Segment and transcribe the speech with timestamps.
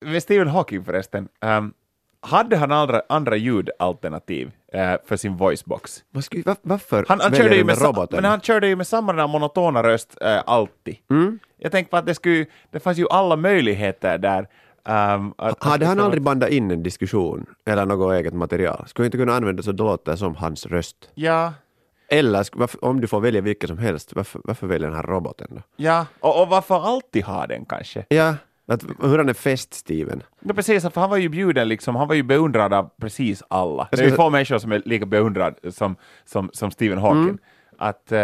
[0.00, 1.74] med Stephen Hawking förresten, um,
[2.22, 6.04] hade han andra, andra ljudalternativ uh, för sin voicebox?
[6.10, 8.22] Var, varför Han, han, körde ju med, sa, roboten?
[8.22, 10.96] men han körde ju med samma den här monotona röst uh, alltid.
[11.10, 11.38] Mm.
[11.56, 14.48] Jag tänkte på att det, skulle, det fanns ju alla möjligheter där.
[14.84, 18.84] Um, att, Hade han aldrig bandat in en diskussion eller något eget material?
[18.86, 21.10] Skulle inte kunna använda så det låter som hans röst?
[21.14, 21.52] Ja,
[22.08, 22.46] Eller
[22.84, 25.62] om du får välja vilka som helst, varför, varför väljer den här roboten då?
[25.76, 26.06] ja.
[26.20, 28.04] Och, och varför alltid ha den kanske?
[28.08, 28.34] Ja,
[28.74, 30.22] att, hur han är fest, Steven.
[30.40, 33.88] Ja, precis, för han var ju bjuden, liksom, han var ju beundrad av precis alla.
[33.90, 37.38] Det är ju få människor som är lika beundrad som, som, som Stephen Hawking.
[37.78, 38.18] Att, uh,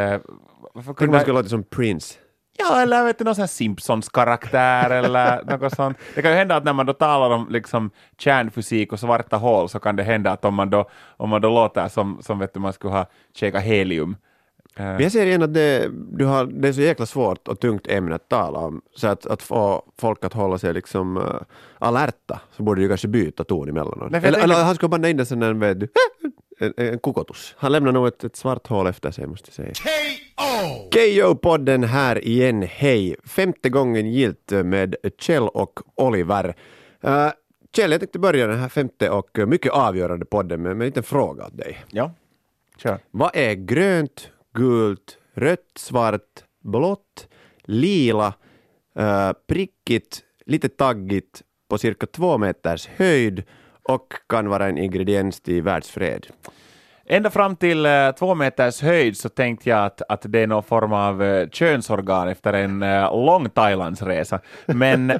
[0.84, 2.18] Tänk om han skulle låta som Prince.
[2.58, 5.98] Ja, eller vet du, någon sån här Simpsons-karaktär eller något sånt.
[6.14, 9.68] Det kan ju hända att när man då talar om liksom kärnfysik och svarta hål
[9.68, 12.54] så kan det hända att om man då, om man då låter som, som vet
[12.54, 14.16] du, man skulle ha käkat helium.
[14.76, 17.60] Eh, Men jag ser igen att det, du har, det är så jäkla svårt och
[17.60, 21.40] tungt ämne att tala om, så att, att få folk att hålla sig liksom uh,
[21.78, 24.08] alerta, så borde du kanske byta ton emellanåt.
[24.08, 25.88] Eller, tänker- eller han skulle banda in en sån där, vet du,
[26.60, 27.54] en, en kokotus.
[27.58, 29.90] Han lämnar nog ett, ett svart hål efter sig, måste jag säga.
[30.92, 33.16] KO-podden här igen, hej!
[33.24, 36.54] Femte gången gilt med Kjell och Oliver.
[37.04, 37.28] Uh,
[37.76, 40.88] Kjell, jag tänkte börja den här femte och eh, mycket avgörande podden med, med en
[40.88, 41.84] liten fråga åt dig.
[41.90, 42.12] ja,
[42.78, 42.98] kör.
[43.10, 47.28] Vad är grönt, gult, rött, svart, blått,
[47.64, 48.34] lila,
[48.98, 53.42] eh, prickigt, lite taggigt på cirka två meters höjd
[53.88, 56.26] och kan vara en ingrediens till världsfred?
[57.08, 60.62] Ända fram till eh, två meters höjd så tänkte jag att, att det är någon
[60.62, 64.40] form av uh, könsorgan efter en eh, lång Thailandsresa.
[64.66, 65.18] Men eh,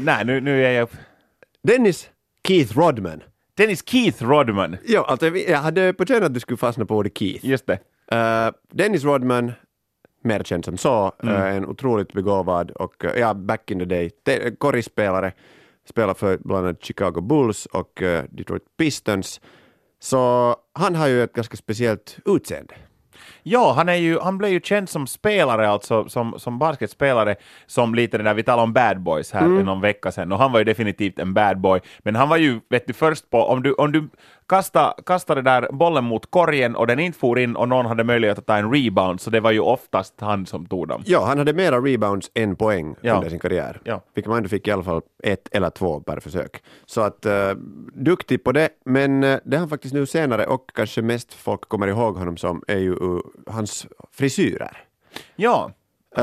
[0.00, 0.88] nej, nu, nu är jag...
[1.62, 2.10] Dennis
[2.48, 3.22] Keith Rodman.
[3.56, 7.18] Dennis Keith Rodman, Ja, alltså, jag hade på känn att du skulle fastna på ordet
[7.18, 7.46] Keith.
[7.46, 7.78] just det.
[8.12, 9.52] Eh, Dennis Rodman,
[10.22, 14.10] mer känd som så, eh, en otroligt begåvad och eh, ja, back in the day,
[14.10, 15.32] te- korgspelare,
[15.88, 19.40] spelar för bland annat Chicago Bulls och eh, Detroit Pistons.
[20.00, 22.74] Så han har ju ett ganska speciellt utseende.
[23.42, 27.36] Ja, han, är ju, han blev ju känd som spelare, alltså som, som basketspelare,
[27.66, 29.64] som lite det där, vi talade om bad boys här mm.
[29.64, 32.60] någon vecka sedan, och han var ju definitivt en bad boy, men han var ju,
[32.70, 34.08] vet du, först på, om du, om du
[34.48, 38.38] kastade, kastade där bollen mot korgen och den inte for in och någon hade möjlighet
[38.38, 41.02] att ta en rebound, så det var ju oftast han som tog dem.
[41.06, 43.14] Ja, han hade mera rebounds än poäng Ja.
[43.16, 44.00] under sin karriär, Ja.
[44.14, 46.62] vilket man ändå fick i alla fall ett eller två per försök.
[46.86, 47.32] Så att uh,
[47.94, 51.86] duktig på det, men uh, det han faktiskt nu senare och kanske mest folk kommer
[51.86, 54.76] ihåg honom som är ju uh, hans frisyrer.
[55.36, 55.70] Ja,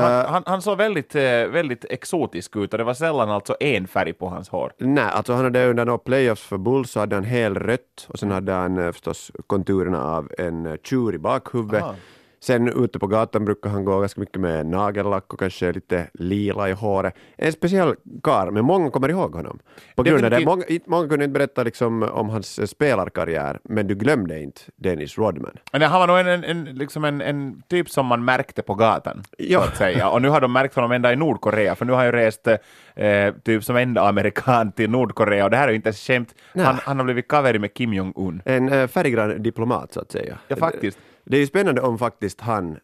[0.00, 3.86] han, han, han såg väldigt, eh, väldigt exotisk ut och det var sällan alltså en
[3.86, 4.72] färg på hans hår.
[4.78, 8.18] Nej, alltså han hade under några playoffs för Bulls så hade han hel rött och
[8.18, 11.82] sen hade han eh, förstås konturerna av en eh, tjur i bakhuvudet.
[11.82, 11.94] Ah.
[12.42, 16.68] Sen ute på gatan brukar han gå ganska mycket med nagellack och kanske lite lila
[16.68, 17.14] i håret.
[17.36, 19.58] En speciell karl, men många kommer ihåg honom.
[19.96, 20.44] På grund av det.
[20.44, 25.18] Många, många kunde inte berätta liksom om hans eh, spelarkarriär, men du glömde inte Dennis
[25.18, 25.52] Rodman.
[25.72, 28.74] Men han var nog en, en, en, liksom en, en typ som man märkte på
[28.74, 29.60] gatan, Ja.
[29.62, 30.08] så att säga.
[30.08, 32.46] Och nu har de märkt honom ända i Nordkorea, för nu har jag rest
[32.94, 36.34] eh, typ som enda amerikan till Nordkorea, och det här är ju inte ens skämt.
[36.54, 38.42] Han, han har blivit kaveri med Kim Jong-Un.
[38.44, 40.38] En eh, färggrann diplomat så att säga.
[40.48, 40.98] Ja, faktiskt.
[41.24, 42.78] Det är ju spännande om faktiskt han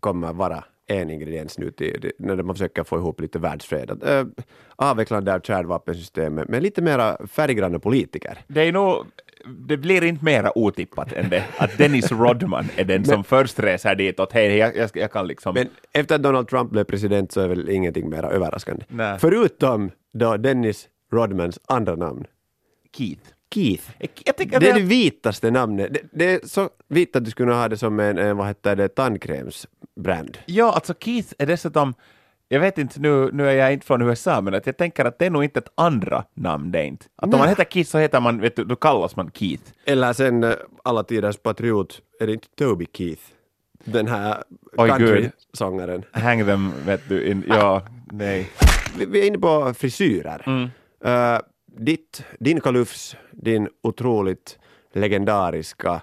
[0.00, 3.90] kommer vara en ingrediens nu till, när man försöker få ihop lite världsfred.
[3.90, 4.24] Att, äh,
[4.76, 8.38] avvecklande av kärnvapensystemet med lite mera färggranna politiker.
[8.46, 9.06] Det är nog,
[9.68, 13.94] det blir inte mera otippat än det, att Dennis Rodman är den som först reser
[13.94, 15.54] dit och hej, jag, jag, jag kan liksom...
[15.54, 18.84] Men efter att Donald Trump blev president så är väl ingenting mera överraskande.
[18.88, 19.18] Nej.
[19.18, 22.24] Förutom då Dennis Rodmans andra namn.
[22.96, 23.33] Keith.
[23.54, 23.84] Keith.
[24.36, 25.94] Det är det, vitaste namnet.
[25.94, 28.76] Det, det är så vitt att du skulle ha det som en, en vad heter
[28.76, 30.38] det, tandkrämsbrand.
[30.46, 31.94] Ja, alltså Keith är dessutom,
[32.48, 35.18] jag vet inte, nu, nu är jag inte från USA, men att jag tänker att
[35.18, 37.06] det är nog inte ett andra namn det inte.
[37.16, 37.38] Att om Nej.
[37.38, 39.62] man heter Keith så heter man, vet du, då kallas man Keith.
[39.84, 40.52] Eller sen eh,
[40.84, 43.22] alla tiders patriot, är det inte Toby Keith?
[43.84, 44.42] Den här
[44.76, 46.02] country-sångaren.
[46.12, 47.82] Hang them, vet du, in, ja,
[48.12, 48.50] nej.
[48.98, 50.42] Vi, vi är inne på frisyrer.
[50.46, 50.70] Mm.
[51.04, 51.40] Eh,
[51.76, 54.58] ditt, din kalufs, din otroligt
[54.92, 56.02] legendariska,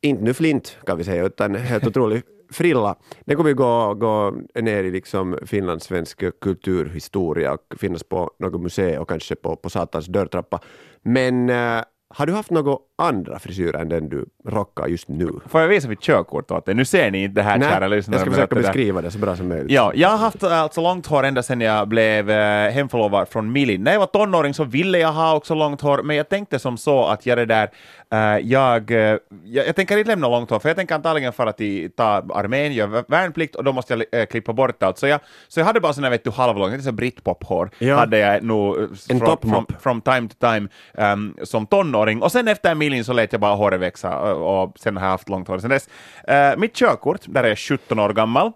[0.00, 2.96] inte nu flint kan vi säga, utan helt otrolig frilla.
[3.20, 9.02] Den kommer ju gå, gå ner i liksom finlandssvensk kulturhistoria och finnas på något museum
[9.02, 10.60] och kanske på, på Satans dörrtrappa.
[11.02, 11.82] Men eh,
[12.14, 15.28] har du haft några andra frisyrer än den du rockar just nu?
[15.48, 16.74] Får jag visa mitt körkort åt dig?
[16.74, 18.16] Nu ser ni inte det här, Nej, kära lyssnare.
[18.16, 19.70] jag ska försöka det beskriva det så bra som möjligt.
[19.70, 23.84] Ja, jag har haft alltså långt hår ända sedan jag blev eh, hemförlovad från Milin.
[23.84, 26.76] När jag var tonåring så ville jag ha också långt hår, men jag tänkte som
[26.76, 27.70] så att jag det där,
[28.12, 28.98] eh, jag, eh,
[29.44, 32.04] jag, jag tänker inte lämna långt hår, för jag tänker antagligen för att i, ta
[32.34, 34.98] armén, göra värnplikt och då måste jag eh, klippa bort allt.
[34.98, 37.96] Så jag, så jag hade bara här vet du halvlångt, lite så britpop-hår, Ja.
[37.96, 41.99] hade jag nog eh, En from, from, from time to time ehm, som tonåring.
[42.22, 45.10] Och sen efter Milin så lät jag bara håret växa och, och sen har jag
[45.10, 45.88] haft långt hår sen dess.
[46.28, 48.52] Eh, mitt körkort, där är jag 17 år gammal, uh,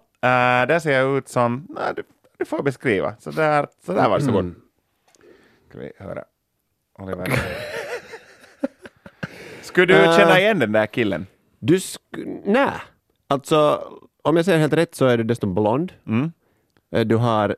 [0.67, 2.03] där ser jag ut som, nej, du,
[2.37, 3.15] du får beskriva.
[3.19, 4.45] Så där, så där var det så gott.
[5.69, 6.23] Ska vi höra.
[6.99, 7.25] Oliver.
[9.61, 10.17] Skulle du Eh.
[10.17, 11.27] känna igen den där killen?
[11.59, 12.69] Du sk- nej,
[13.27, 13.83] alltså
[14.21, 15.93] om jag säger helt rätt så är du dessutom blond.
[16.07, 16.31] Mm.
[17.05, 17.55] Du har,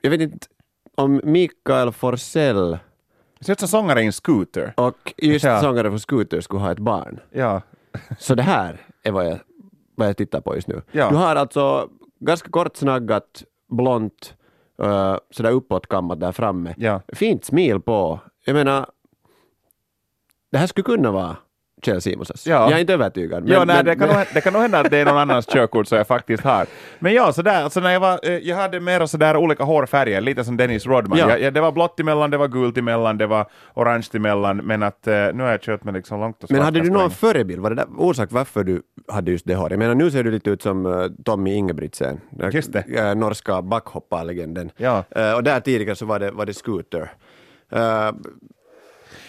[0.00, 0.46] jag vet inte
[0.94, 2.78] om Mikael Forsell
[3.44, 4.72] Det ser ut som sångare i en scooter.
[4.76, 5.60] och just Ja.
[5.60, 7.20] sångare för Scooter skulle ha ett barn.
[7.30, 7.62] Ja.
[8.18, 9.38] Så det här är vad jag,
[9.94, 10.82] vad jag tittar på just nu.
[10.92, 11.10] Ja.
[11.10, 11.88] Du har alltså
[12.20, 14.34] ganska kortsnaggat, blont,
[14.82, 16.74] uh, sådär uppåtkammat där framme.
[16.78, 17.00] Ja.
[17.08, 18.20] Fint smil på.
[18.44, 18.86] Jag menar,
[20.52, 21.36] det här skulle kunna vara
[21.84, 22.46] Kjell Simonsens.
[22.46, 22.70] Ja.
[22.70, 23.42] Jag är inte övertygad.
[23.42, 25.04] Men, ja, nej, men, det, kan men, nog, det kan nog hända att det är
[25.04, 26.66] någon annans körkort som jag faktiskt har.
[26.98, 30.44] Men ja, sådär, alltså när jag var, eh, jag hade mera sådär olika hårfärger, lite
[30.44, 31.18] som Dennis Rodman.
[31.18, 31.30] Ja.
[31.30, 34.82] Jag, jag, det var blått emellan, det var gult emellan, det var orange emellan, men
[34.82, 37.60] att eh, nu har jag kört med liksom långt och men hade du någon förebild?
[37.60, 39.70] Var det där orsak varför du hade just det håret?
[39.70, 42.20] Jag menar, nu ser du lite ut som uh, Tommy Ingebrigtsen,
[42.52, 42.84] Just det.
[42.98, 44.70] eh, norska backhopparlegenden.
[44.76, 45.04] Ja.
[45.10, 47.12] Eh, och där tidigare så var det, var det Scooter.
[47.72, 48.10] Eh,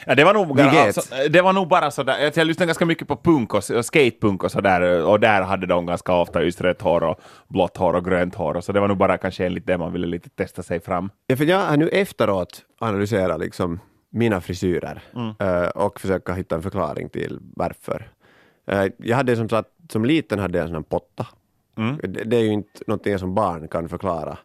[0.06, 3.16] Ja, det, var nog, alltså, det var nog bara sådär, jag lyssnade ganska mycket på
[3.16, 7.20] punk och, skatepunk och sådär, och där hade de ganska ofta just rött hår och
[7.48, 9.94] blått hår och grönt hår, och så det var nog bara kanske enligt det man
[9.94, 11.10] ville lite testa sig fram.
[11.28, 13.80] Ja, för jag har nu efteråt analyserat liksom
[14.10, 15.02] mina frisyrer
[15.40, 18.08] eh, och försöka hitta en förklaring till varför.
[18.68, 21.28] Eh, jag hade som sagt, som liten hade jag en sån här potta.
[22.02, 24.38] Det, det är ju inte någonting jag som barn kan förklara,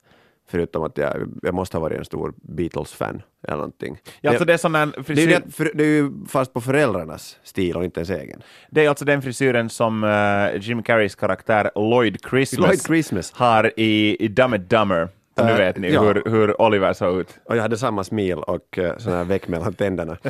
[0.50, 3.98] förutom att jag, jag måste ha varit en stor Beatles-fan eller någonting.
[4.20, 6.52] Ja, alltså det, är sån där det, är ju frisyr, det, det är ju fast
[6.52, 8.42] på föräldrarnas stil och inte ens egen.
[8.70, 13.32] det är alltså den frisyren som eh, Jim Carreys karaktär Lloyd Christmas, Lloyd Christmas.
[13.32, 15.08] har i, i Dumb and Dumber.
[15.34, 16.02] Och nu Eh, vet ni ja.
[16.02, 17.38] hur, hur Oliver såg ut.
[17.44, 20.16] Och jag hade samma smil och uh, sån här väck mellan tänderna.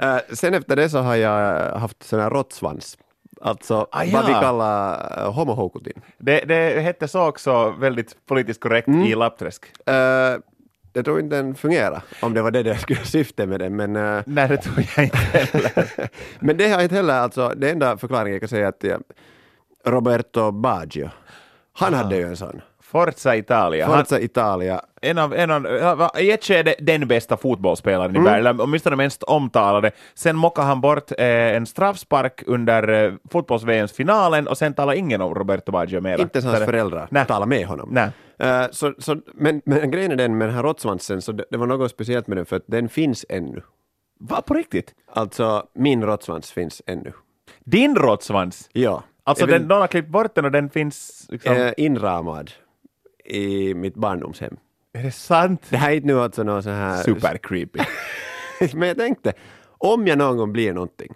[0.00, 2.98] Eh, sen efter det så har jag haft sån här råttsvans.
[3.44, 4.40] Alltså Ah, vad vi ja.
[4.40, 6.02] kallar uh, homohokutin.
[6.18, 9.02] Det, det hette så också väldigt politiskt korrekt Mm.
[9.02, 9.64] i Lappträsk.
[9.90, 9.94] Uh,
[10.92, 13.76] jag tror inte den fungerar, om det var det det skulle syfte med den.
[13.76, 16.08] Men, uh, Nej, det tror jag inte heller.
[16.40, 18.96] men det har inte heller, alltså, det enda förklaringen jag kan säga är att uh,
[19.84, 21.10] Roberto Baggio,
[21.72, 22.60] han hade ju en sån.
[22.92, 23.86] Forza Italia.
[23.86, 24.80] Han, Forza Italia.
[25.02, 29.22] en av, en av, i ett skede den bästa fotbollsspelaren i världen, eller åtminstone mest
[29.22, 29.90] omtalade.
[30.14, 35.20] Sen mockade han bort eh, en straffspark under eh, fotbolls-VMs finalen och sen talade ingen
[35.20, 36.22] om Roberto Baggio mera.
[36.22, 37.26] Inte ens hans Så föräldrar Nej.
[37.26, 37.88] talar med honom.
[37.92, 38.10] Nej.
[38.38, 41.56] Eh, så, så, men, men grejen är den med den här råttsvansen, så det, det
[41.56, 43.62] var något speciellt med den för att den finns ännu.
[44.20, 44.94] Va, på riktigt?
[45.12, 47.12] Alltså, min råttsvans finns ännu.
[47.64, 48.68] Din råttsvans?
[48.72, 49.02] Ja.
[49.24, 51.56] Alltså den, någon har klippt bort den och den finns liksom...
[51.56, 52.50] eh, inramad
[53.24, 54.56] i mitt barndomshem.
[54.98, 55.66] är det sant?
[55.70, 57.02] Det här är inte nu alltså någon så här...
[57.02, 57.78] Super creepy.
[58.74, 59.32] Men jag tänkte,
[59.78, 61.14] om jag någon gång blir någonting,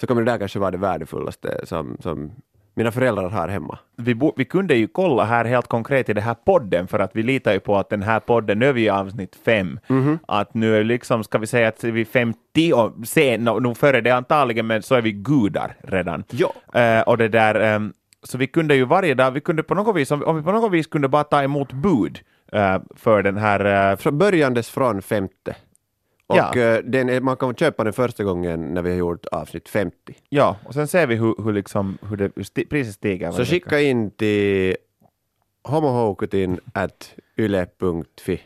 [0.00, 2.32] så kommer det där kanske vara det värdefullaste som, som
[2.76, 3.78] mina föräldrar har hemma.
[3.96, 7.10] vi, bo, vi kunde ju kolla här helt konkret i den här podden, för att
[7.16, 10.18] vi litar ju på att den här podden, nu är vi i avsnitt fem, Mhm.
[10.28, 13.76] att nu är liksom, ska vi säga att vi är 50, och sen, no, nog
[13.76, 16.24] före det antagligen, men så är vi gudar redan.
[16.30, 16.80] Ja.
[16.80, 17.92] Eh, och det där, ehm,
[18.24, 20.72] så vi kunde ju varje dag, vi kunde på något vis, om, vi- på något
[20.72, 22.20] vis kunde bara ta emot bud
[22.52, 25.56] eh, för den här eh, Från börjandes från femte.
[26.26, 26.56] Och Ja.
[26.56, 29.96] eh, den är, man kan köpa den första gången när vi har gjort avsnitt 50.
[30.28, 33.30] Ja, och sen ser vi hur, hur, liksom, hur, det, hur sti, priset stiger.
[33.30, 34.76] Så skicka in till
[35.68, 38.40] homohokutin at yle.fi.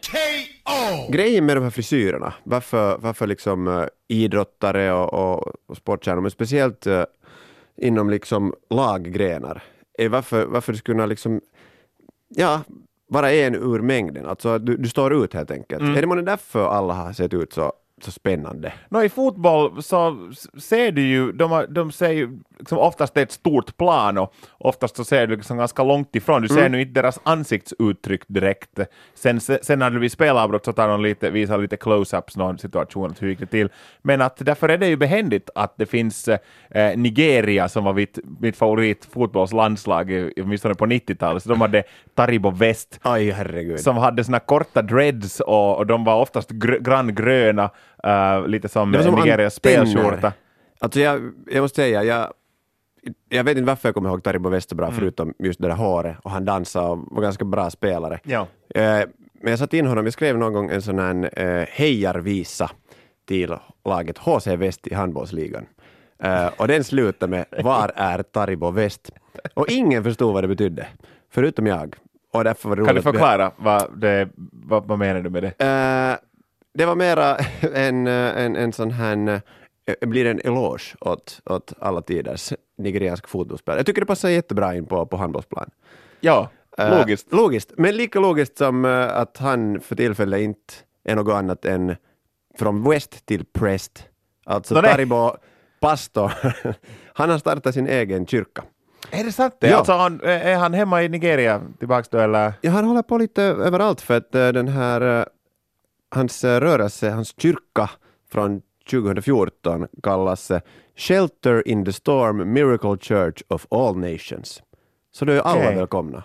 [1.09, 6.87] Grejen med de här frisyrerna, varför, varför liksom idrottare och, och, och sportstjärnor, men speciellt
[7.79, 9.63] inom liksom laggrenar,
[9.99, 11.41] är varför, varför det skulle kunna liksom,
[12.29, 12.61] ja,
[13.09, 14.27] vara en ur mängden.
[14.27, 15.83] Alltså du, du står ut helt enkelt.
[15.97, 17.73] Är det månne därför alla har sett ut så,
[18.05, 18.73] så spännande?
[18.89, 23.23] Nå, I fotboll så ser du ju, de, de ser ju liksom oftast det är
[23.23, 26.43] ett stort plan och oftast så ser du liksom ganska långt ifrån.
[26.43, 28.81] Du ser nu inte deras ansiktsuttryck direkt.
[29.15, 33.15] Sen, sen när det blir spelavbrott så tar de lite, visar lite close-ups någon situation,
[33.21, 33.69] hur gick det till.
[34.03, 38.19] Men att därför är det ju behändigt att det finns eh, Nigeria som var mitt,
[38.41, 41.83] mitt favoritfotbollslandslag, åtminstone på 90-talet, så de hade
[42.15, 47.71] Taribo West Aj som hade såna korta dreads och, och de var oftast gr- granngröna
[48.07, 50.33] uh, lite som, som Nigerias spelskjorta.
[50.81, 52.33] Alltså jag, jag måste säga, jag,
[53.29, 54.99] jag vet inte varför jag kommer ihåg Taribo Westerbra Mm.
[54.99, 58.21] förutom just det där håret och han dansade och var ganska bra spelare.
[58.25, 58.47] Ja.
[58.75, 59.01] Eh,
[59.43, 62.71] men jag satte in honom, jag skrev någon gång en sån här eh, hejarvisa
[63.29, 65.67] till laget HC Väst i handbollsligan.
[66.23, 69.11] Eh, och den slutade med Var är Taribo West?
[69.55, 70.87] Och ingen förstod vad det betydde,
[71.31, 71.97] förutom jag.
[72.33, 75.65] Och därför var det Kan du förklara vad, det, vad, vad menar du med det?
[75.65, 76.28] Eh,
[76.79, 77.37] det var mera
[77.75, 79.41] en, eh, en, en sån här,
[79.87, 83.79] eh, blir en eloge åt, åt alla tiders nigeriansk fotbollsspelare.
[83.79, 85.71] Jag tycker det passar jättebra in på, på handbollsplan.
[86.21, 87.33] Ja, Eh, logiskt.
[87.33, 91.97] logiskt, men lika logiskt som eh, att han för tillfället inte är något annat än
[92.59, 94.05] från West till Prest.
[94.47, 94.93] Alltså nej.
[94.93, 95.37] Taribo
[95.81, 96.33] pastor,
[97.13, 98.65] han har startat sin egen kyrka.
[99.11, 99.69] Är det sant det?
[99.69, 99.77] Ja.
[99.77, 102.53] Alltså, han, är han hemma i Nigeria tillbaks då eller?
[102.61, 105.29] Ja, han håller på lite överallt för att eh, den här,
[106.11, 107.91] hans eh, rörelse, hans kyrka
[108.31, 110.61] från 2014 kallas eh,
[110.97, 114.63] Shelter in the Storm Miracle Church of All Nations.
[115.13, 115.77] Så då är alla Okej.
[115.77, 116.19] välkomna.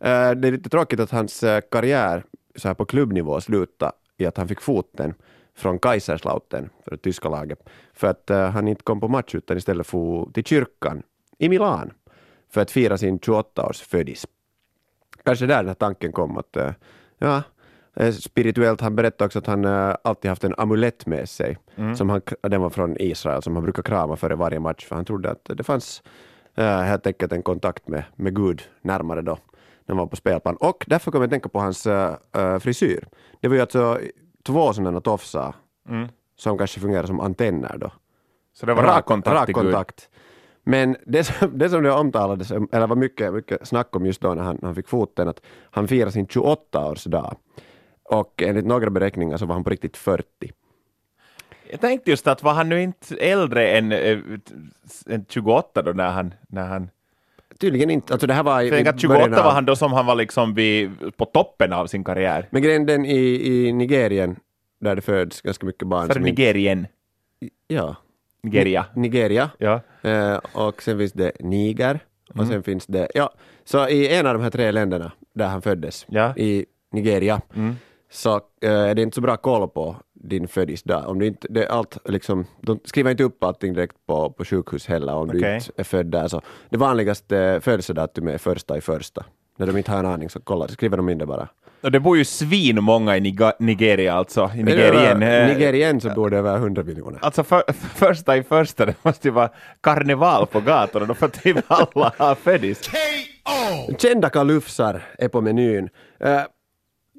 [0.00, 2.24] Eh, Det är lite tråkigt att hans karriär
[2.56, 5.14] så här på klubbnivå slutade i att han fick foten
[5.56, 9.86] från Kaiserslautern, för det tyska laget, för att han inte kom på match utan istället
[9.86, 11.02] for till kyrkan
[11.38, 11.90] i Milan
[12.50, 14.26] för att fira sin 28-års födis
[15.24, 16.56] kanske där den här tanken kom att
[17.18, 17.42] ja,
[18.12, 21.58] spirituellt, han berättade också att han eh, alltid haft en amulett med sig,
[21.96, 25.04] som han, den var från Israel, som han brukar krama före varje match, för han
[25.04, 26.02] trodde att det fanns
[26.54, 29.32] eh, helt enkelt en kontakt med, med Gud närmare då,
[29.86, 30.56] när han var på spelplan.
[30.56, 33.08] Och därför kommer jag att tänka på hans eh, eh, frisyr.
[33.40, 33.98] Det var ju alltså
[34.42, 35.54] två sådana tofsar
[36.36, 37.90] som kanske fungerar som antenner då.
[38.52, 39.64] Så det var rak kontakt rak till Gud.
[39.64, 40.08] kontakt.
[40.64, 44.34] Men det som, det som det omtalades, eller var mycket, mycket snack om just då
[44.34, 45.40] när han, han fick foten, att
[45.70, 47.36] han firar sin 28-årsdag.
[48.08, 50.24] Och enligt några beräkningar så var han på riktigt 40.
[51.70, 54.18] Jag tänkte just att var han nu inte äldre än, eh,
[55.06, 56.90] än 28 då när han, när han
[57.58, 58.12] Tydligen inte.
[58.12, 60.06] Alltså det här var i, i att 28 början av- var han då som han
[60.06, 62.46] var liksom vid, på toppen av sin karriär.
[62.50, 63.16] Men grejen den i,
[63.66, 64.36] i Nigerien,
[64.80, 66.08] där det föds ganska mycket barn.
[66.08, 66.86] Det som inte- Nigerien.
[67.68, 67.96] Ja.
[68.42, 68.86] Nigeria.
[68.94, 69.50] Nigeria.
[69.58, 69.80] Ja.
[70.02, 72.00] Eh, och sen finns det Niger.
[72.34, 73.32] Och sen finns det, ja,
[73.64, 76.34] så i en av de här tre länderna där han föddes, Ja.
[76.36, 77.40] i Nigeria,
[78.10, 81.04] så eh, är det inte så bra koll på din födelsedag.
[81.08, 84.44] Om du inte, det är allt, liksom, de skriver inte upp allting direkt på, på
[84.44, 85.54] sjukhus heller om du Okej.
[85.54, 86.28] inte är född där.
[86.28, 89.24] Så det vanligaste födelsedatumet är första i första.
[89.58, 91.48] När de inte har en aning så kollar, skriver de in det bara.
[91.82, 94.50] Och det bor ju svin många i Niga- Nigeria alltså.
[94.56, 95.22] I Nigerien.
[95.22, 97.18] Eh, Nigerien så bor det över 100 miljoner.
[97.22, 99.48] Alltså för, första i första, det måste ju vara
[99.80, 102.90] karneval på gatorna då för att typ alla har födis.
[103.98, 105.88] Kända kalufsar är på menyn.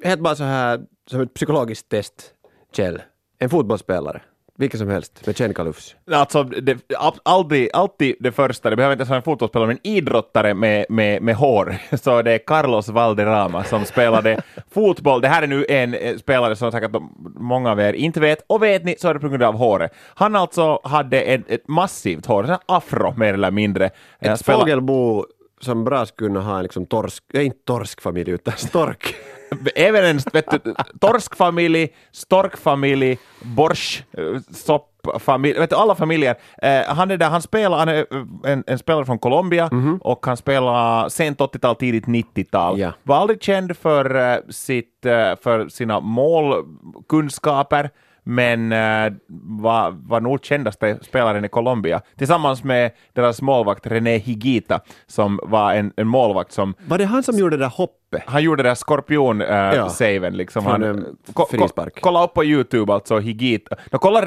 [0.03, 0.79] Helt bara så här,
[1.10, 2.34] som ett psykologiskt test,
[2.75, 3.01] Kjell.
[3.39, 4.22] En fotbollsspelare,
[4.58, 5.96] vilken som helst, med känd kalufs.
[6.12, 9.79] Alltså, det, all- alltid, alltid det första, det behöver inte ens vara en fotbollsspelare, men
[9.84, 11.77] idrottare med, med, med hår.
[11.98, 14.41] Så det är Carlos Valderrama som spelade
[14.72, 15.22] fotboll.
[15.22, 16.91] Det här är nu en eh, spelare som säkert
[17.36, 19.91] många av er inte vet, och vet ni så är det på grund av håret.
[20.15, 23.86] Han alltså hade ett, ett massivt hår, en afro mer eller mindre.
[24.20, 25.25] Ett spelade- fågelbo
[25.60, 29.16] som bra skulle kunna ha en liksom torsk, äh, inte torskfamilj utan stork.
[29.75, 36.36] Även en vet du, torskfamilj, storkfamilj, borsch, eh, soppfamilj, vet du, alla familjer.
[36.62, 39.70] Eh, han är där, han spelar, han är eh, en, en spelare från Colombia
[40.01, 42.80] och han spelar sent 80-tal, tidigt 90-tal.
[42.80, 42.92] Ja.
[43.04, 45.00] Var aldrig känd för, sitt,
[45.42, 47.89] för sina målkunskaper,
[48.29, 49.13] men eh,
[49.62, 52.01] var, var nog kändaste spelaren i Colombia.
[52.17, 57.24] Tillsammans med deras målvakt René Higuita, som var en, en målvakt som Var det han
[57.24, 57.95] som gjorde det där hoppet?
[58.25, 58.75] han gjorde det där Ja.
[58.75, 60.33] skorpion-saven.
[60.38, 60.63] liksom.
[60.63, 63.75] Från Han, en ko- ko- kolla upp på YouTube, alltså Higita.
[63.91, 64.24] No, kolla,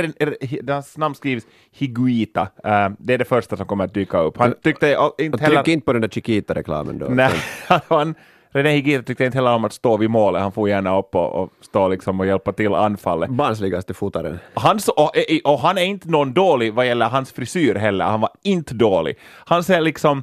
[0.68, 2.40] hans namn skrivs Higuita.
[2.64, 4.38] Eh, det är det första som kommer att dyka upp.
[4.38, 5.56] Han tyckte inte heller...
[5.62, 7.06] tryck inte på den där Chiquita-reklamen då.
[7.06, 7.32] Nej,
[7.88, 8.14] han,
[8.54, 10.42] René Higuita tyckte inte heller om att stå vid målet.
[10.42, 13.30] Han får gärna upp och, och stå liksom och hjälpa till anfallet.
[13.30, 14.38] Barnsligaste fotaren.
[14.54, 15.10] Hans, och,
[15.44, 18.04] och han är inte någon dålig vad gäller hans frisyr heller.
[18.04, 19.18] Han var inte dålig.
[19.46, 20.22] Han ser liksom...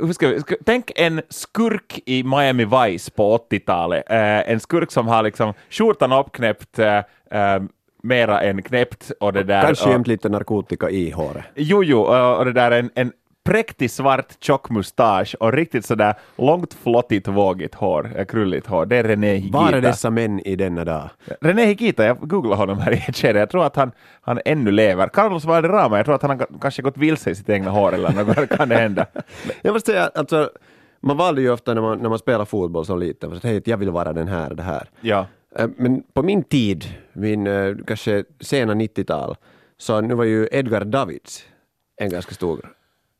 [0.00, 4.04] eh, ska vi, ska, tänk en skurk i Miami Vice på 80-talet.
[4.10, 6.96] Eh, en skurk som har liksom skjortan uppknäppt, eh,
[7.30, 7.62] eh,
[8.02, 9.62] mera än knäppt och det där.
[9.62, 11.44] Kanske jämt lite narkotika i håret.
[11.54, 13.12] Jo, jo, och och det där en, en
[13.46, 18.86] präktig svart tjock mustasch och riktigt sådär långt flottigt vågigt hår, eh, krulligt hår.
[18.86, 19.58] Det är René Higuita.
[19.58, 21.10] Var är dessa män i denna dag?
[21.40, 24.70] René Higuita, jag googlade honom här i ett skede, jag tror att han, han ännu
[24.70, 25.08] lever.
[25.08, 28.12] Carlos Valderrama, jag tror att han har kanske gått vilse i sitt egna hår eller
[28.12, 29.06] något, kan det hända?
[29.62, 30.50] Jag måste säga, alltså,
[31.00, 33.62] man valde ju ofta när man, när man spelar fotboll som liten, för att hej,
[33.64, 34.88] jag vill vara den här, det här.
[35.00, 35.26] Ja.
[35.58, 39.36] Eh, Men på min tid, min eh, kanske sena 90-tal,
[39.78, 41.44] så nu var ju Edgar Davids
[41.96, 42.75] en ganska stor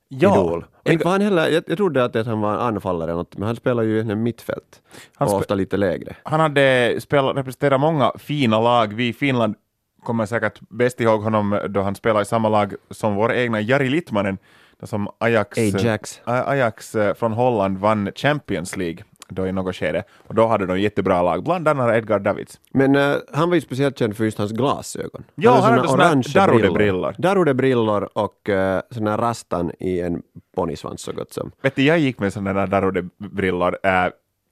[0.09, 0.65] idol.
[0.85, 3.47] Inte var han heller, jag, jag trodde att, han var en anfallare eller något, men
[3.47, 4.83] han spelar ju en mittfält.
[5.15, 6.17] Han och ofta lite lägre.
[6.23, 8.95] Han hade spelat, representerat många fina lag.
[8.95, 9.55] Vi i Finland
[10.03, 13.89] kommer säkert bäst ihåg honom då han spelade i samma lag som vår egna Jari
[13.89, 14.39] Littmanen,
[14.83, 16.21] som Ajax, Ajax.
[16.25, 20.05] Ajax eh, från Holland vann Champions League då i något skede.
[20.27, 22.61] Och då hade de jättebra lag, bland annat Edgar Davids.
[22.71, 25.25] Men eh, han var ju speciellt känd för just hans glasögon.
[25.35, 27.15] Ja, han hade såna orangea Darude-brillor.
[27.19, 30.23] Darude-brillor och uh, sån här rastan i en
[30.57, 31.51] ponnysvans så gott som.
[31.63, 34.07] Vet du, jag gick med sådana där Darude-brillor äh,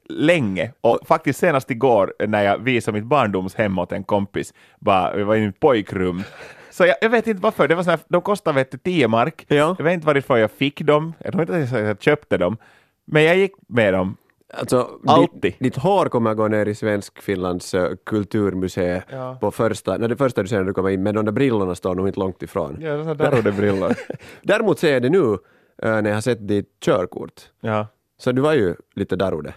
[0.08, 5.22] länge och faktiskt senast igår när jag visade mitt barndomshem åt en kompis, bara, vi
[5.22, 6.22] var i ett pojkrum,
[6.70, 9.44] så jag, jag vet inte varför, det var såna de kostade vet du, 10 mark,
[9.48, 9.74] Ja.
[9.78, 12.56] jag vet inte varför jag fick dem, jag tror inte att jag köpte dem,
[13.04, 14.16] men jag gick med dem.
[14.58, 15.40] Alltså, Alltid.
[15.42, 19.38] Ditt, ditt hår kommer gå ner i Svensk-Finlands uh, kulturmuseum Ja.
[19.40, 21.74] på första, när det första du ser när du kommer in, men de där brillorna
[21.74, 22.76] står nog inte långt ifrån.
[22.80, 23.92] Ja, såna Darude-brillor.
[24.42, 25.32] Däremot ser jag det nu
[25.82, 27.42] eh, när jag har sett ditt körkort.
[27.60, 27.86] ja.
[28.18, 29.54] Så du var ju lite Darude.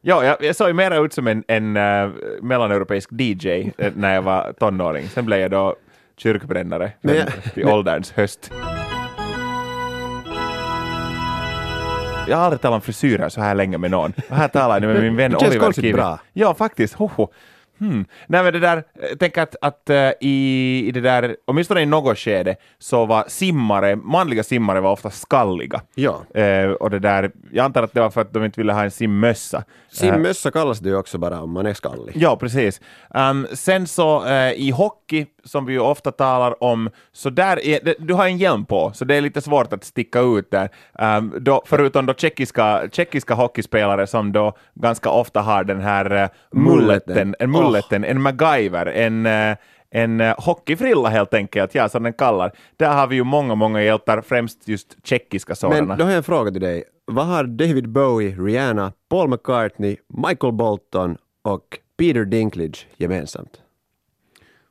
[0.00, 4.14] Ja, jag, jag såg ju mera ut som en, en uh, mellaneuropeisk DJ eh, när
[4.14, 5.08] jag var tonåring.
[5.08, 5.76] Sen blev jag då
[6.16, 7.16] kyrkbrännare Men
[7.54, 8.52] i ålderns höst.
[12.30, 14.12] Jag har aldrig talat om frisyrer så här länge med någon.
[14.30, 15.92] Och här talar jag nu med min vän Det känns Oliver konstigt Kivi.
[15.94, 16.18] bra.
[16.32, 16.94] Ja, faktiskt.
[16.94, 17.28] Hoho.
[17.80, 18.04] Hmm.
[18.26, 21.86] Nej men det där, jag tänker att, att eh, i, i det där, åtminstone i
[21.86, 25.80] något skede, så var simmare, manliga simmare var ofta skalliga.
[25.94, 26.22] Ja.
[26.34, 28.84] Eh, och det där, jag antar att det var för att de inte ville ha
[28.84, 29.56] en simmössa.
[29.58, 32.12] Eh, Simmössa kallas det ju också bara om man är skallig.
[32.16, 32.80] Ja, precis.
[33.10, 37.80] Um, sen så eh, i hockey, som vi ju ofta talar om, så där är,
[37.84, 40.68] det, du har en hjälm på, så det är lite svårt att sticka ut där.
[41.18, 47.34] Um, då, förutom då tjeckiska, tjeckiska hockeyspelare som då ganska ofta har den här mulleten,
[47.38, 49.56] en mulleten, en MacGyver, en eh,
[49.90, 52.52] en eh, hockeyfrilla helt enkelt, ja, som den kallar.
[52.76, 55.82] Där har vi ju många, många hjältar, främst just tjeckiska sådana.
[55.82, 56.84] Men då har jag en fråga till dig.
[57.04, 63.60] Vad har David Bowie, Rihanna, Paul McCartney, Michael Bolton och Peter Dinklage gemensamt?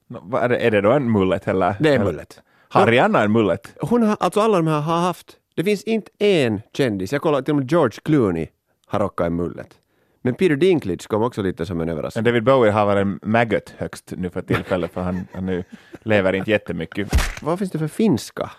[0.07, 1.75] Vad är, det, är det då en mullet eller?
[1.79, 2.41] Det är mullet.
[2.69, 3.73] Har Rihanna en mullet?
[3.81, 7.41] Hon har, alltså alla de här har haft, det finns inte en kändis, jag kollar
[7.41, 8.47] till och med George Clooney
[8.85, 9.77] har rockat en mullet.
[10.21, 12.23] Men Peter Dinklage kom också lite som en överraskning.
[12.23, 15.63] David Bowie har väl en maggot högst nu för tillfället, för han, han nu
[16.03, 17.07] lever inte jättemycket.
[17.41, 18.51] Vad finns det för finska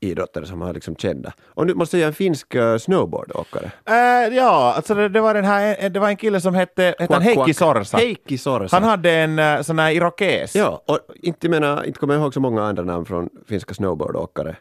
[0.00, 1.32] idrottare som har liksom kända?
[1.44, 3.70] Och nu måste jag säga en finsk uh, snowboardåkare.
[3.84, 7.06] Äh, ja, alltså det, det var den här, det var en kille som hette, hette
[7.06, 7.54] Quack, Heikki.
[7.54, 7.96] Sorsa.
[7.96, 8.76] Heikki Sorsa.
[8.76, 10.54] Han hade en uh, sån här irokes.
[10.54, 14.56] Ja, och inte, menar, inte kommer jag ihåg så många andra namn från finska snowboardåkare.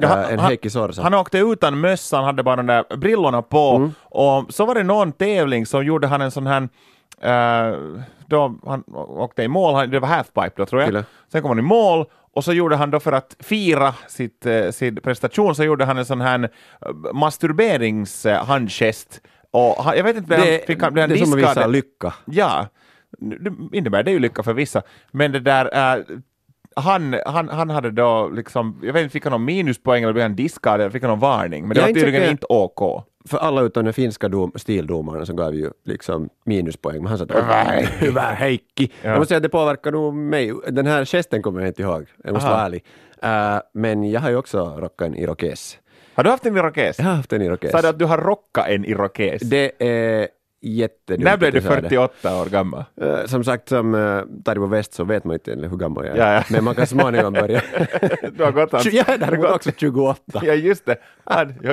[0.00, 1.02] Ja, Ja, han- en han- Heikki Sorsa.
[1.02, 3.90] Han åkte utan mössan, hade bara de där brillorna på Mm.
[4.00, 6.68] och så var det någon tävling som gjorde han en sån här
[7.20, 7.76] eh,
[8.26, 10.88] då han åkte i mål, han, det var halfpipe då tror jag.
[10.88, 11.04] Kyllä.
[11.32, 12.04] Sen kom han i mål
[12.34, 15.98] och så gjorde han då för att fira sitt, eh, sin prestation så gjorde han
[15.98, 16.48] en sån här eh,
[17.14, 21.24] masturberingshandgest och han, jag vet inte, blev han, det, fick han, blev han det är
[21.24, 21.56] som att diskad?
[21.56, 22.14] visa lycka.
[22.24, 22.66] Ja,
[23.18, 24.82] det innebär det ju lycka för vissa.
[25.10, 26.04] Men det där, äh,
[26.76, 30.22] han, han, han hade då liksom, jag vet inte, fick han någon minuspoäng eller blev
[30.22, 31.68] han diskad eller fick han någon varning?
[31.68, 32.30] Men det Jag var tydligen säker.
[32.30, 33.04] inte OK.
[33.28, 36.96] För alla utom den finska dom, stildomaren som gav ju liksom minuspoäng.
[36.98, 38.92] Men han sa att Hyvä Heikki." hyvä Heikki.
[39.02, 39.10] Ja.
[39.10, 40.52] Jag måste säga att det påverkar nog mig.
[40.68, 42.06] Den här gesten kommer jag inte ihåg.
[42.24, 42.56] Jag måste Aha.
[42.56, 42.84] vara ärlig.
[43.24, 45.78] Uh, men jag har ju också rockat en irokes.
[46.14, 46.98] Har du haft en irokes?
[46.98, 47.70] Jag har haft en irokes.
[47.72, 49.42] Sa du att du har rockat en irokes?
[49.42, 50.28] Det är
[50.66, 51.24] jättedumt.
[51.24, 51.88] När blev du att jag sa det.
[51.88, 52.84] 48 år gammal?
[53.00, 56.20] Eh, som sagt, som uh, Taribo West så vet man inte hur gammal jag är.
[56.20, 56.44] Ja, ja.
[56.50, 57.62] Men man kan småningom börja.
[58.32, 58.86] Du har gått hans...
[58.86, 60.40] jag är däremot också 28.
[60.44, 60.96] Ja, just det.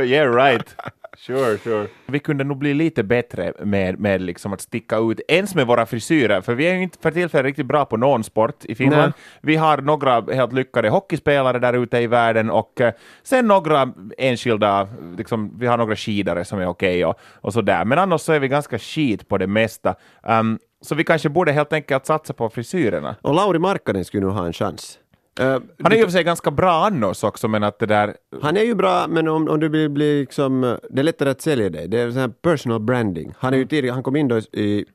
[0.03, 0.75] Yeah, right.
[1.17, 1.87] Sure, sure.
[2.05, 5.85] Vi kunde nog bli lite bättre med, med liksom att sticka ut, ens med våra
[5.85, 9.01] frisyrer, för vi är ju inte för tillfället riktigt bra på någon sport i Finland.
[9.01, 9.39] Nej.
[9.41, 14.87] Vi har några helt lyckade hockeyspelare där ute i världen och eh, sen några enskilda,
[15.17, 18.39] liksom, vi har några skidare som är okej och, och sådär, men annars så är
[18.39, 19.95] vi ganska skit på det mesta.
[20.23, 23.15] Um, så vi kanske borde helt enkelt satsa på frisyrerna.
[23.21, 24.99] Och Lauri Markkanen skulle nog ha en chans.
[25.39, 28.15] Eh, Han är ju för sig ganska bra annars också, men att det där...
[28.41, 31.41] Han är ju bra, men om, om du vill bli liksom, det är lättare att
[31.41, 31.87] sälja dig.
[31.87, 33.33] Det är sån här personal branding.
[33.37, 34.85] Han, är ju tidigare, han kom in då i,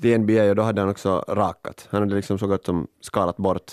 [0.00, 1.88] till NBA och då hade han också rakat.
[1.90, 3.72] Han hade liksom så gott som skalat bort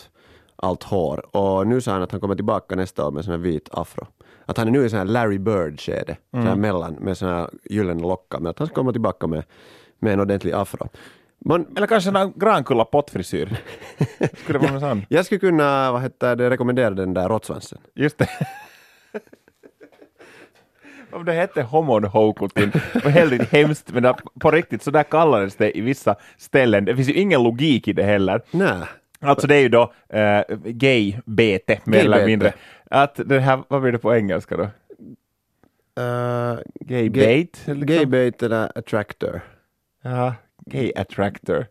[0.56, 1.36] allt hår.
[1.36, 4.08] Och nu sa han att han kommer tillbaka nästa år med sån här vit afro.
[4.46, 8.02] Att han är nu i sån här Larry Bird-skede, här mellan, med sån här gyllene
[8.02, 8.40] lockar.
[8.40, 9.44] Men att han ska komma tillbaka med,
[10.00, 10.90] med en ordentlig afro.
[11.46, 13.58] Man, Eller kanske en Grankulla pottfrisyr.
[14.44, 15.06] Skulle vara sån?
[15.10, 17.80] jag skulle kunna vad heter det, rekommendera den där råttsvansen.
[17.96, 18.30] Just det.
[21.12, 25.82] om det hette homon var helt hemskt, men på riktigt så där kallades det i
[25.82, 26.86] vissa ställen.
[26.86, 28.42] Det finns ju ingen logik i det heller.
[28.52, 28.84] Nej.
[29.20, 32.54] Alltså det är ju då uh, gay-bete, mer Gay eller mindre.
[32.90, 34.64] Att det här, vad blir det på engelska då?
[34.64, 37.62] Uh, Gay Gay- bait?
[37.66, 38.12] liksom?
[38.12, 39.42] gay eller attractor?
[40.02, 40.36] Ja,
[40.72, 41.66] gay attractor.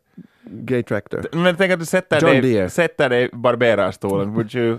[0.45, 1.25] Gay tractor.
[1.33, 2.71] Men tänk att du sätter John dig, Deere.
[2.71, 4.35] sätter dig i barberarstolen.
[4.35, 4.75] Would you,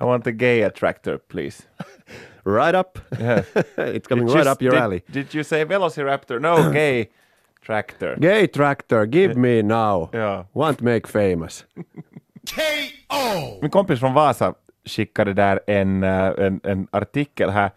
[0.00, 1.62] I want a gay attractor please.
[2.44, 2.98] Right up.
[3.20, 3.42] Yeah.
[3.76, 5.00] It's coming Did right you- up your did, alley.
[5.06, 6.38] Did you say velociraptor?
[6.40, 7.06] No, gay
[7.66, 8.16] tractor.
[8.20, 10.08] Gay tractor, give me now.
[10.12, 10.46] Ja.
[10.52, 11.64] Want make famous.
[13.62, 17.70] Min kompis från Vasa skickade där en, eh, en, en artikel här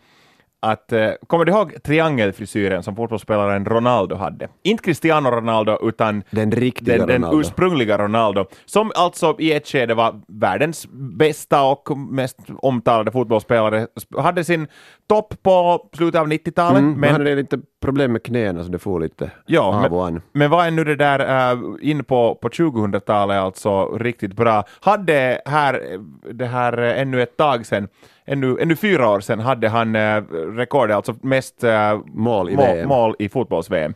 [0.62, 4.48] att, eh, kommer du ihåg triangelfrisyren som fotbollsspelaren Ronaldo hade?
[4.64, 7.40] Inte Cristiano Ronaldo utan Den riktiga den, den Ronaldo.
[7.40, 14.22] ursprungliga Ronaldo, som alltså i ett skede var världens bästa och mest omtalade fotbollsspelare, Sp-
[14.22, 14.68] hade sin
[15.10, 18.70] topp på slutet av 90-talet, Mm, men men han hade lite problem med knäna så
[18.70, 20.22] det får lite Ja, av och an.
[20.32, 24.64] Men vad är nu det där uh, in på, på 2000-talet alltså riktigt bra?
[24.82, 26.00] Hade här, eh,
[26.34, 27.88] det här eh, ännu ett tag sedan,
[28.30, 30.24] ännu, ännu fyra år sedan hade han uh,
[30.56, 31.70] rekordet, alltså mest uh,
[32.06, 33.94] Mål i mål, mål i fotbolls-VM.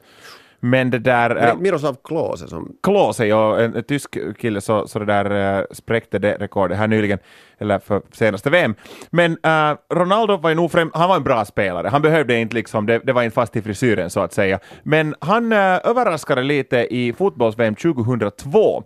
[0.66, 2.76] Men det där, uh, Miroslav Klose som...
[2.84, 6.88] Klose, ja, en, en tysk kille, så, så det där uh, spräckte det rekordet här
[6.88, 7.20] nyligen,
[7.58, 8.76] eller för senaste VM.
[9.10, 12.56] Men uh, Ronaldo var ju nog främ, han var en bra spelare, han behövde inte
[12.56, 14.60] liksom, det, det var inte fast i frisyren så att säga.
[14.84, 18.84] Men han uh, överraskade lite i fotbolls-VM 2002.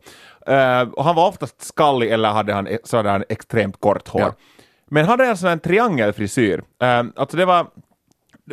[0.49, 4.21] Uh, och han var oftast skallig eller hade han, så hade han extremt kort hår.
[4.21, 4.33] Ja.
[4.89, 6.57] Men hade en sån här triangelfrisyr.
[6.57, 7.67] Uh, alltså det var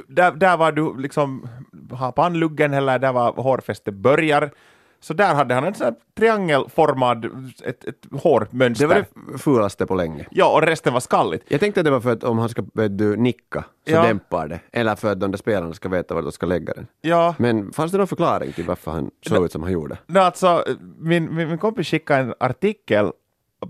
[0.08, 1.48] där, där var du liksom
[1.92, 4.50] har pannluggen eller där var hårfästet börjar.
[5.00, 7.24] Så där hade han en sån här triangelformad,
[7.64, 8.88] ett, ett hårmönster.
[8.88, 10.26] Det var det fulaste på länge.
[10.30, 11.44] Ja, och resten var skalligt.
[11.48, 14.02] Jag tänkte att det var för att om han ska du, nicka så Ja.
[14.02, 14.60] dämpar det.
[14.72, 16.86] Eller för att de där spelarna ska veta var de ska lägga den.
[17.00, 19.98] Ja, Men fanns det någon förklaring till varför han såg ut som han gjorde?
[20.06, 20.64] no, alltså,
[20.98, 23.10] min, min, min kompis skickade en artikel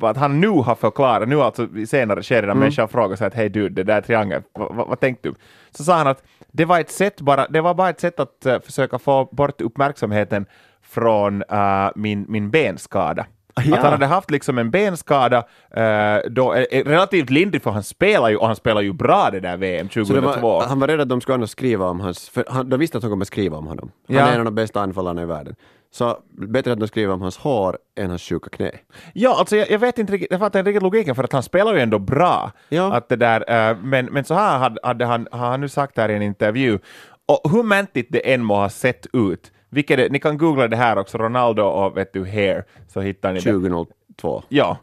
[0.02, 3.34] att han nu har förklarat, nu alltså i senare skede när människan frågar sig att
[3.34, 5.34] hej du, det där triangeln, vad, tänkte du?
[5.70, 8.46] Så sa han att det var ett sätt bara, det var bara ett sätt att
[8.46, 10.46] eh, försöka få bort uppmärksamheten
[10.82, 13.26] från eh, min, min benskada.
[13.64, 13.76] ja.
[13.76, 17.82] Att han hade haft liksom en benskada, uh, då, eh, eh, relativt lindrigt för han
[17.82, 20.40] spelar ju, och han spelar ju bra det där VM Så det 2002.
[20.40, 22.28] var, han var rädd att de skulle skriva om hans...
[22.28, 23.90] För han, de visste att de kommer skriva om honom.
[24.08, 24.28] Han Ja.
[24.28, 25.54] är en av de bästa anfallarna i världen.
[25.94, 28.70] Så bättre att de skriver om hans hår än hans sjuka knä.
[29.12, 31.42] Ja, alltså jag, jag vet inte riktigt, jag fattar inte riktigt logiken för att han
[31.42, 32.52] spelar ju ändå bra.
[32.68, 32.92] Ja.
[32.94, 35.96] Att det där, eh, men, men så här hade, hade han, har han nu sagt
[35.98, 36.78] här i en intervju.
[37.26, 40.76] Och hur mäntigt det än må ha sett ut, vilket det, ni kan googla det
[40.76, 43.52] här också, Ronaldo och vet du, hair, så hittar ni det.
[43.52, 44.42] 2002.
[44.48, 44.76] Ja.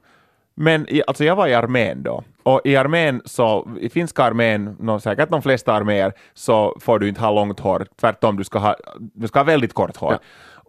[0.56, 4.76] Men i- alltså jag var i armén då, och i armén så, i finska armén,
[4.80, 8.60] no, säkert de flesta arméer, så får du inte ha långt hår, tvärtom, du ska
[8.60, 10.12] ha, du ska ha väldigt kort hår.
[10.12, 10.20] Ja.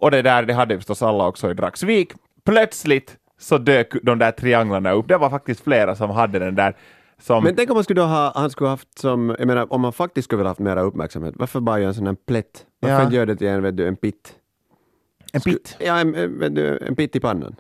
[0.02, 2.12] Och det där, det hade förstås alla också i Dragsvik.
[2.44, 6.76] Plötsligt så dök de där trianglarna upp, det var faktiskt flera som hade den där
[7.18, 7.44] som...
[7.44, 10.24] Men tänk om man skulle ha, han skulle haft som, jag menar om man faktiskt
[10.24, 12.66] skulle vilja haft mera uppmärksamhet, varför bara göra en sån här plätt?
[12.80, 13.12] Varför Ja.
[13.12, 14.34] göra det till en, vet du, en pitt?
[15.32, 15.76] en bit.
[15.80, 17.56] Ja, en, en, en pitt i pannan.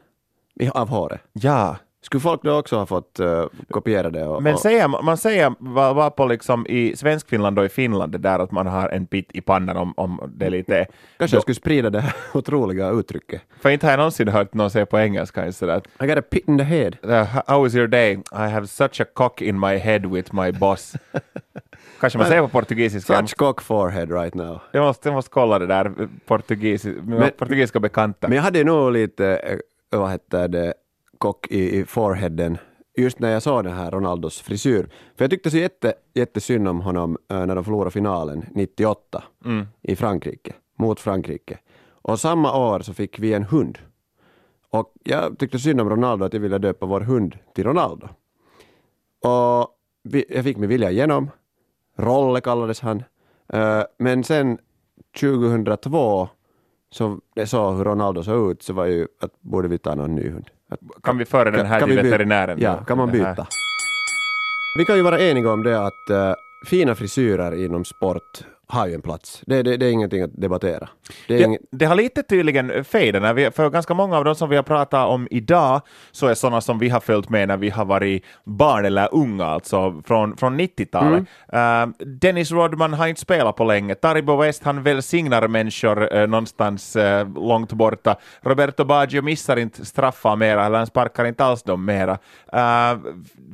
[0.72, 1.20] Av håret.
[1.32, 1.76] Ja.
[2.04, 4.26] Skulle folk då också ha fått uh, kopiera det?
[4.26, 8.18] Och, Men säger, man säger var, var på liksom i Svenskfinland och i Finland det
[8.18, 10.86] där att man har en bit i pannan om, om det är lite...
[11.16, 13.42] kanske jag skulle sprida det här otroliga uttrycket.
[13.60, 16.22] För inte har jag någonsin hört någon säga på engelska just sådär I got a
[16.30, 16.92] pit in the head.
[17.04, 18.12] Uh, how was your day?
[18.32, 20.96] I have such a cock in my head with my boss.
[22.00, 23.20] Kanske man säger på portugisiska.
[23.20, 24.60] Such cock forehead right now.
[24.72, 28.28] Jag måste, jag måste kolla det där eh, portugis, Men- portugisiska bekanta.
[28.28, 29.58] Men jag hade nog lite, eh,
[29.98, 30.74] vad heter det,
[31.22, 32.58] kock i, i foreheaden
[32.96, 34.88] just när jag såg den här Ronaldos frisyr.
[35.16, 39.24] För jag tyckte så jätte, jättesynd om honom eh, när de förlorade finalen 98
[39.82, 41.58] i Frankrike, mot Frankrike.
[42.02, 43.78] Och samma år så fick vi en hund.
[44.70, 48.08] Och jag tyckte synd om Ronaldo att jag ville döpa vår hund till Ronaldo.
[49.24, 49.68] Och
[50.02, 51.30] vi, jag fick min vilja igenom.
[51.96, 53.02] Rolle kallades han.
[53.52, 54.58] Eh, men sen
[55.20, 56.28] 2002
[56.90, 60.14] så jag såg hur Ronaldo såg ut så var ju att borde vi ta någon
[60.14, 60.50] ny hund.
[61.02, 62.58] Kan vi föra den här kan till veterinären?
[62.60, 62.84] Ja, då?
[62.84, 63.46] kan man byta?
[64.78, 68.94] Vi kan ju vara eniga om det att eh, fina frisyrer inom sport har ju
[68.94, 69.42] en plats.
[69.46, 70.88] Det, det, det är ingenting att debattera.
[71.28, 74.56] Det, Det, ing- det har lite tydligen fejdat, för ganska många av de som vi
[74.56, 75.80] har pratat om idag
[76.12, 79.44] så är sådana som vi har följt med när vi har varit barn eller unga,
[79.44, 81.24] alltså från, från 90-talet.
[81.52, 81.90] Mm.
[81.90, 86.96] Uh, Dennis Rodman har inte spelat på länge, Taribo West han välsignar människor uh, någonstans
[86.96, 91.84] uh, långt borta, Roberto Baggio missar inte straffar mera, eller han sparkar inte alls dem
[91.84, 92.18] mera.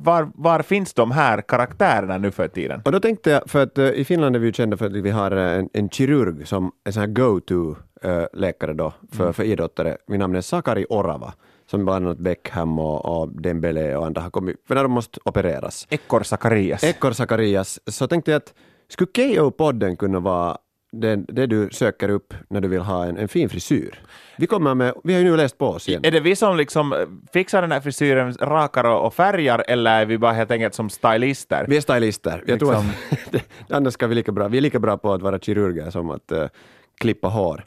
[0.00, 2.82] Var, var finns de här karaktärerna nu för tiden?
[2.84, 5.12] Och då tänkte jag, för att i Finland är vi ju kända för att vi
[5.12, 9.96] har eh, en, en kirurg som är sån här go-to-läkare då för, för idrottare.
[10.06, 11.32] Min namn är Sakari Orava,
[11.70, 15.20] som bland annat Beckham och, och Dembele och andra har kommit, för när de måste
[15.24, 15.86] opereras.
[15.90, 16.84] Eckor Zacharias.
[16.84, 18.54] Ekor Sakarias, så tänkte jag att
[18.88, 20.58] skulle KO-podden kunna vara
[20.92, 24.00] det, det du söker upp när du vill ha en, en fin frisyr?
[24.38, 26.04] Vi kommer med, vi har ju nu läst på oss igen.
[26.04, 26.94] Är det vi som liksom
[27.32, 30.90] fixar den här frisyren, rakar och och färgar, eller är vi bara helt enkelt som
[30.90, 31.64] stylister?
[31.68, 32.44] Vi är stylister.
[32.46, 32.90] Jag tror Liksom.
[33.32, 33.44] att
[33.76, 34.48] annars ska vi lika bra.
[34.48, 36.46] Vi är lika bra på att vara kirurger som att eh,
[37.00, 37.66] klippa hår.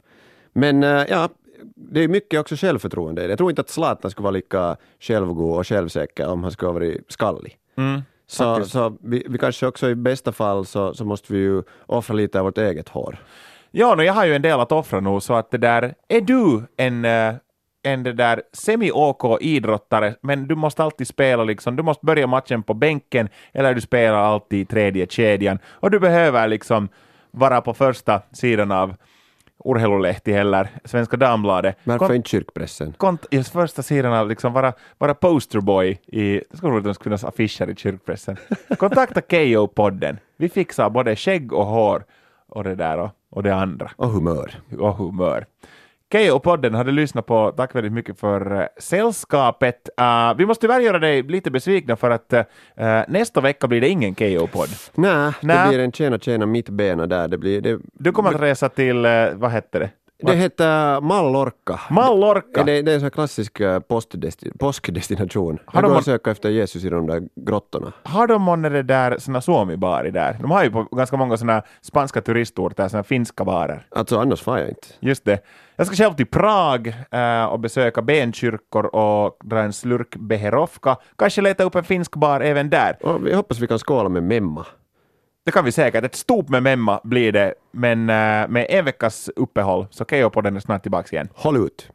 [0.52, 1.28] Men eh, ja,
[1.74, 3.26] det är mycket också självförtroende.
[3.26, 6.72] Jag tror inte att Zlatan skulle vara lika självgod och självsäker om han skulle ha
[6.72, 7.56] varit skallig.
[7.76, 8.72] Mm, Så, faktiskt.
[8.72, 12.38] så vi, vi kanske också i bästa fall så, så måste vi ju offra lite
[12.38, 13.18] av vårt eget hår.
[13.70, 16.20] Ja, no, jag har ju en del att offra nu, så att det där, är
[16.20, 17.34] du en, eh,
[17.82, 22.62] en det där semi-OK idrottare, men du måste alltid spela liksom, du måste börja matchen
[22.62, 26.88] på bänken, eller du spelar alltid i tredje kedjan, och du behöver liksom
[27.30, 28.94] vara på första sidan av
[29.64, 31.76] Urheilulehti eller Svenska Dagbladet.
[31.84, 32.94] Varför inte kyrkpressen?
[32.98, 36.94] kont- just första sidan av liksom vara, vara posterboy i, det skulle roligt om det
[36.94, 38.36] skulle finnas affischer i kyrkpressen.
[38.78, 40.16] Kontakta KO-podden.
[40.36, 42.04] Vi fixar både skägg och hår
[42.48, 44.54] och det där och, och det andra Och humör.
[44.78, 45.46] och humör.
[46.12, 47.52] KO-podden har du lyssnat på.
[47.56, 49.88] Tack väldigt mycket för uh, sällskapet.
[50.00, 52.42] Uh, vi måste tyvärr göra dig lite besvikna för att uh,
[53.08, 54.68] nästa vecka blir det ingen KO-podd.
[54.94, 57.28] Nej, det blir en tjäna tjäna mittbena där.
[57.28, 59.90] Det, blir, det, Du kommer att resa till, uh, vad hette det?
[60.22, 61.80] Det heter Mallorca.
[61.90, 62.64] Mallorca.
[62.64, 65.58] Det, det är en sån klassisk postdesti- påskdestination.
[65.66, 67.92] Har de går och söker efter Jesus i de där grottorna.
[68.02, 70.36] Har de månne det där såna suomi-bari där?
[70.40, 73.86] De har ju på ganska många såna spanska turistorter såna finska barer.
[73.90, 74.88] Alltså annars far jag inte.
[75.00, 75.44] Just det.
[75.76, 80.96] Jag ska själv till Prag eh, och besöka benkyrkor och dra en slurk beherovka.
[81.18, 82.96] Kanske leta upp en finsk bar även där.
[83.00, 84.66] Och vi hoppas vi kan skåla med Memma.
[85.44, 86.04] Det kan vi säkert.
[86.04, 90.32] Ett stop med memma blir det, men eh, med en veckas uppehåll så kan jag
[90.32, 91.28] på den snart tillbaka igen.
[91.34, 91.92] Håll ut!